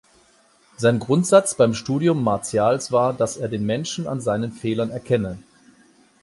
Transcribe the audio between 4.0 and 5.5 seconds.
an seinen Fehlern erkenne.